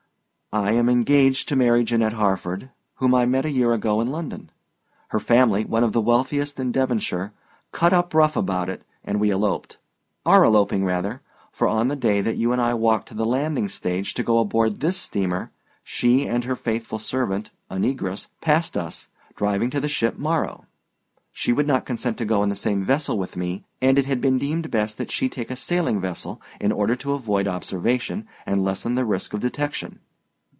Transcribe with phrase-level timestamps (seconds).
[0.53, 4.51] I am engaged to marry Janette Harford, whom I met a year ago in London.
[5.07, 7.31] Her family, one of the wealthiest in Devonshire,
[7.71, 11.21] cut up rough about it, and we eloped—are eloping rather,
[11.53, 14.39] for on the day that you and I walked to the landing stage to go
[14.39, 15.51] aboard this steamer
[15.85, 19.07] she and her faithful servant, a negress, passed us,
[19.37, 20.65] driving to the ship Morrow.
[21.31, 24.19] She would not consent to go in the same vessel with me, and it had
[24.19, 28.65] been deemed best that she take a sailing vessel in order to avoid observation and
[28.65, 29.99] lessen the risk of detection.